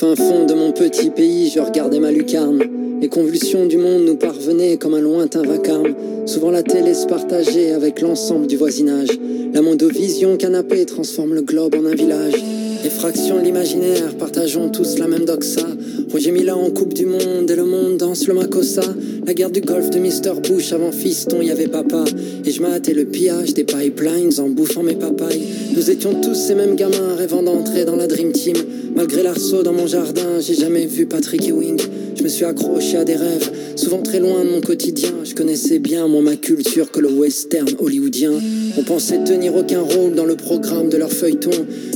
[0.04, 2.62] Fin fond de mon petit pays, je regardais ma lucarne.
[3.00, 5.94] Les convulsions du monde nous parvenaient comme un lointain vacarme.
[6.26, 9.08] Souvent la télé se partageait avec l'ensemble du voisinage.
[9.54, 12.34] La mondovision canapé transforme le globe en un village.
[12.82, 15.66] Les fractions de l'imaginaire, partageons tous la même doxa.
[16.10, 18.82] Roger Mila en Coupe du Monde et le monde danse le Makossa.
[19.26, 20.40] La guerre du golf de Mr.
[20.40, 22.04] Bush avant fiston, y avait papa.
[22.44, 25.42] Et je m'attais le pillage des pipelines en bouffant mes papayes.
[25.74, 28.56] Nous étions tous ces mêmes gamins rêvant d'entrer dans la Dream Team.
[28.94, 31.80] Malgré l'arceau dans mon jardin, j'ai jamais vu Patrick Ewing.
[32.16, 35.10] Je me suis accroché à des rêves, souvent très loin de mon quotidien.
[35.24, 38.32] Je connaissais bien moins ma culture que le western hollywoodien.
[38.78, 41.50] On pensait tenir aucun rôle dans le programme de leur feuilleton.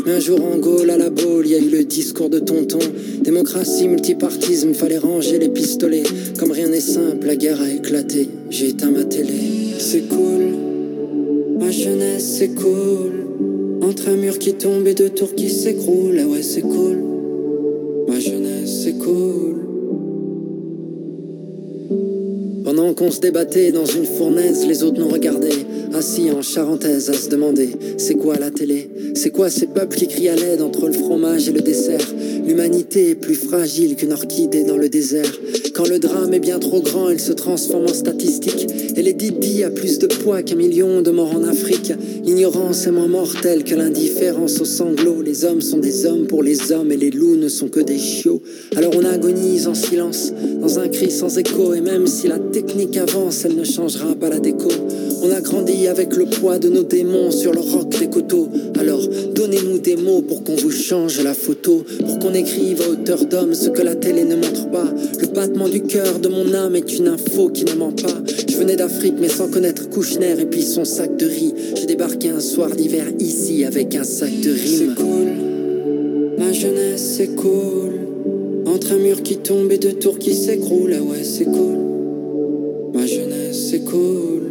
[0.05, 2.41] Mais un jour en Gaule, à la Baule, il y a eu le discours de
[2.41, 2.81] tonton.
[3.23, 6.03] Démocratie, multipartisme, fallait ranger les pistolets.
[6.39, 8.29] Comme rien n'est simple, la guerre a éclaté.
[8.51, 9.35] J'ai éteint ma télé.
[9.79, 10.55] C'est cool,
[11.59, 13.27] ma jeunesse, c'est cool.
[13.83, 16.97] Entre un mur qui tombe et deux tours qui s'écroulent, ah ouais, c'est cool.
[18.09, 19.57] Ma jeunesse, c'est cool.
[22.65, 25.49] Pendant qu'on se débattait dans une fournaise, les autres nous regardaient,
[25.95, 28.91] assis en charentaise à se demander c'est quoi la télé?
[29.15, 32.07] C'est quoi ces peuples qui crient à l'aide entre le fromage et le dessert?
[32.49, 35.31] L'humanité est plus fragile qu'une orchidée dans le désert.
[35.75, 38.66] Quand le drame est bien trop grand, il se transforme en statistique.
[38.97, 41.93] Et les Didi a plus de poids qu'un million de morts en Afrique.
[42.25, 45.20] L'ignorance est moins mortelle que l'indifférence aux sanglots.
[45.20, 47.99] Les hommes sont des hommes pour les hommes et les loups ne sont que des
[47.99, 48.43] chiots.
[48.77, 51.75] Alors on agonise en silence, dans un cri sans écho.
[51.75, 54.70] Et même si la technique avance, elle ne changera pas la déco.
[55.23, 58.49] On a grandi avec le poids de nos démons sur le roc des coteaux.
[58.79, 59.03] Alors
[59.35, 63.52] donnez-nous des mots pour qu'on vous change la photo, pour qu'on écrive à hauteur d'homme
[63.52, 64.86] ce que la télé ne montre pas.
[65.20, 68.23] Le battement du cœur de mon âme est une info qui ne ment pas.
[68.48, 71.55] Je venais d'Afrique mais sans connaître Kouchner et puis son sac de riz.
[71.74, 74.94] J'ai débarqué un soir d'hiver ici avec un sac de rimes.
[74.97, 75.28] C'est cool,
[76.39, 77.93] ma jeunesse c'est cool.
[78.66, 81.78] Entre un mur qui tombe et deux tours qui s'écroulent, ah ouais c'est cool.
[82.94, 84.43] Ma jeunesse c'est cool.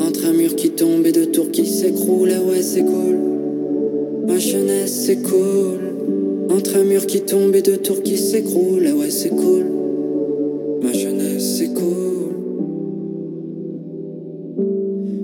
[0.00, 3.18] Entre un mur qui tombe et deux tours qui s'écroulent, ah ouais c'est cool.
[4.26, 5.91] Ma jeunesse c'est cool.
[6.54, 9.64] Entre un mur qui tombe et deux tours qui s'écroulent, ah ouais c'est cool.
[10.82, 12.02] Ma jeunesse c'est cool.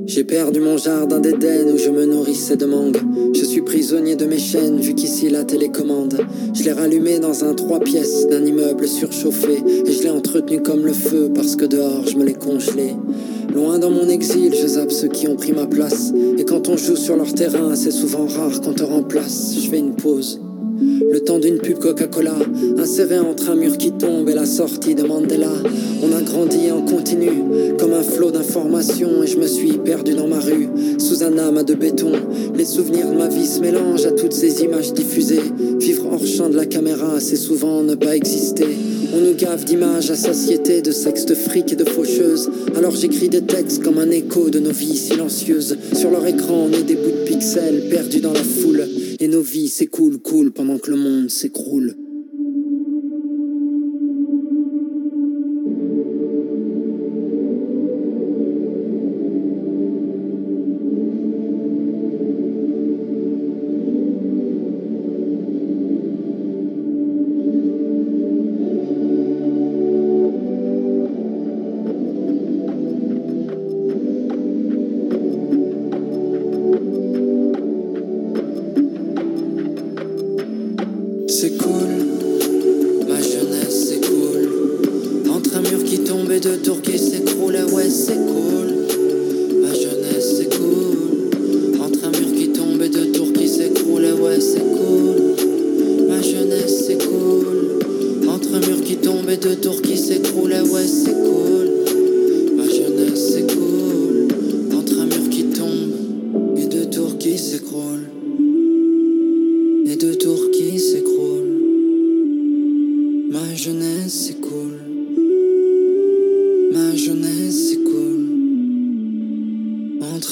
[0.06, 2.96] J'ai perdu mon jardin d'Éden où je me nourrissais de mangue.
[3.34, 6.18] Je suis prisonnier de mes chaînes vu qu'ici la télécommande.
[6.54, 10.86] Je l'ai rallumé dans un trois pièces d'un immeuble surchauffé et je l'ai entretenu comme
[10.86, 12.94] le feu parce que dehors je me l'ai congelé.
[13.54, 16.10] Loin dans mon exil, je zappe ceux qui ont pris ma place.
[16.38, 19.56] Et quand on joue sur leur terrain, c'est souvent rare qu'on te remplace.
[19.62, 20.40] Je fais une pause.
[21.10, 22.36] Le temps d'une pub Coca-Cola,
[22.78, 25.52] inséré entre un mur qui tombe et la sortie de Mandela.
[26.02, 27.30] On a grandi en continu,
[27.78, 30.68] comme un flot d'informations, et je me suis perdu dans ma rue,
[30.98, 32.12] sous un amas de béton.
[32.54, 35.40] Les souvenirs de ma vie se mélangent à toutes ces images diffusées.
[35.78, 38.66] Vivre hors champ de la caméra, c'est souvent ne pas exister.
[39.16, 42.50] On nous gave d'images à satiété, de sextes fric et de faucheuses.
[42.76, 45.78] Alors j'écris des textes comme un écho de nos vies silencieuses.
[45.94, 48.86] Sur leur écran, on est des bouts de pixels perdus dans la foule.
[49.20, 51.96] Et nos vies s'écoulent, cool pendant que le monde s'écroule.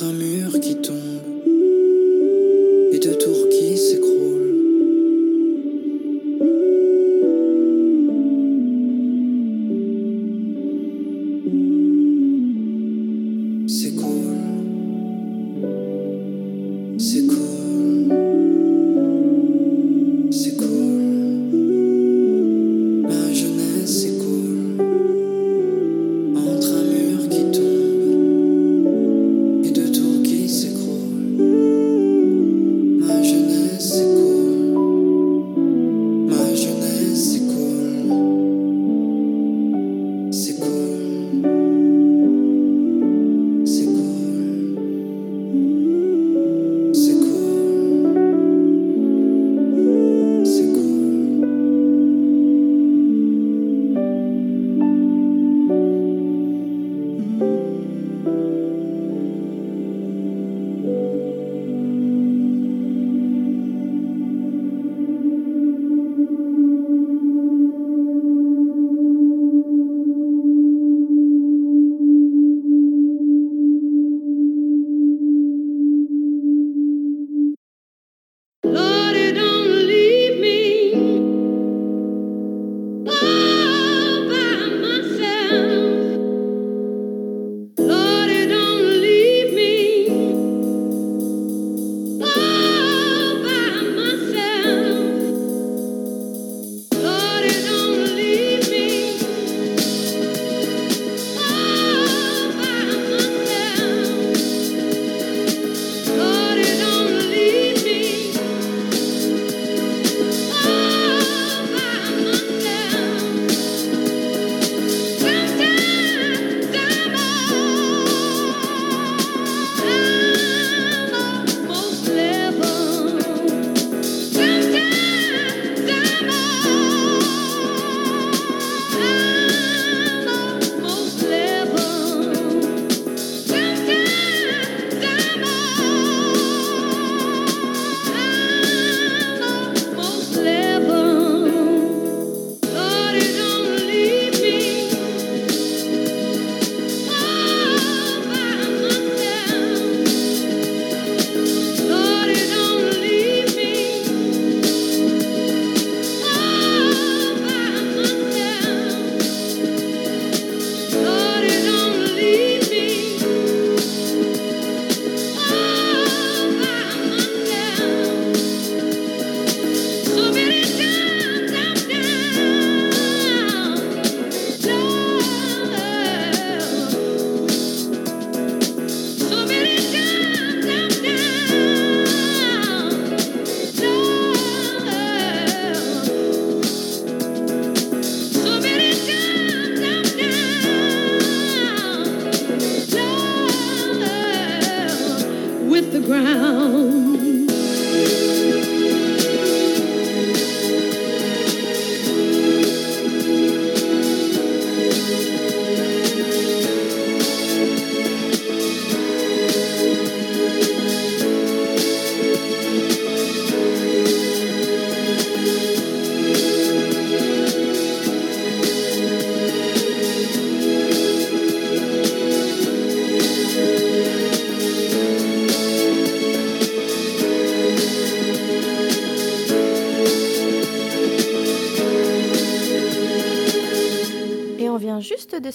[0.03, 1.16] un mur qui tombe.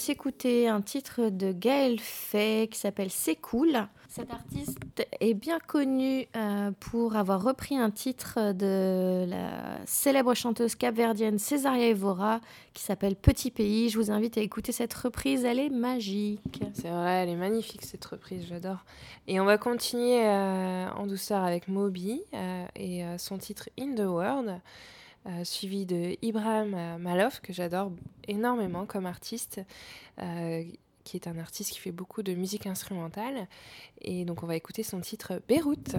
[0.02, 3.86] S'écouter un titre de Gaël Fay qui s'appelle C'est cool.
[4.08, 4.76] Cet artiste
[5.20, 11.86] est bien connu euh, pour avoir repris un titre de la célèbre chanteuse capverdienne Césaria
[11.86, 12.40] Evora
[12.74, 13.90] qui s'appelle Petit Pays.
[13.90, 16.64] Je vous invite à écouter cette reprise, elle est magique.
[16.74, 18.84] C'est vrai, elle est magnifique cette reprise, j'adore.
[19.28, 24.00] Et on va continuer euh, en douceur avec Moby euh, et son titre In the
[24.00, 24.60] World.
[25.44, 27.92] Suivi de Ibrahim Malouf, que j'adore
[28.28, 29.60] énormément comme artiste,
[31.04, 33.48] qui est un artiste qui fait beaucoup de musique instrumentale.
[34.00, 35.96] Et donc on va écouter son titre Beyrouth.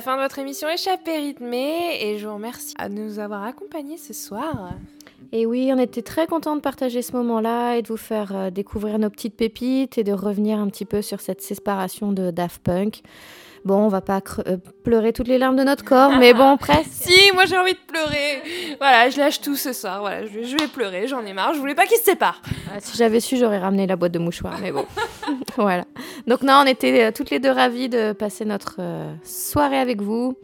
[0.00, 3.98] La fin de votre émission Échappée rythmée et je vous remercie de nous avoir accompagnés
[3.98, 4.70] ce soir.
[5.30, 8.48] Et oui, on était très contents de partager ce moment-là et de vous faire euh,
[8.48, 12.62] découvrir nos petites pépites et de revenir un petit peu sur cette séparation de Daft
[12.62, 13.02] Punk.
[13.66, 16.88] Bon, on va pas euh, pleurer toutes les larmes de notre corps, mais bon, presque.
[16.90, 18.76] si, moi j'ai envie de pleurer.
[18.78, 20.00] Voilà, je lâche tout ce soir.
[20.00, 21.52] Voilà, je, vais pleurer, j'en ai marre.
[21.52, 22.40] Je voulais pas qu'ils se séparent.
[22.78, 24.86] si j'avais su, j'aurais ramené la boîte de mouchoirs, mais bon.
[25.62, 25.84] voilà.
[26.26, 30.00] Donc non, on était euh, toutes les deux ravis de passer notre euh, soirée avec
[30.00, 30.36] vous.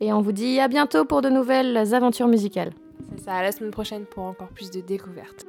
[0.00, 2.72] Et on vous dit à bientôt pour de nouvelles aventures musicales.
[3.16, 5.46] C'est ça, à la semaine prochaine pour encore plus de découvertes.